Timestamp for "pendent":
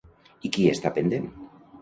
0.97-1.29